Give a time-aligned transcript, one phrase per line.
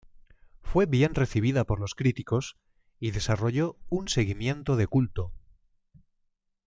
[0.63, 2.57] Fue bien recibida por los críticos
[2.99, 5.31] y desarrolló un seguimiento de culto.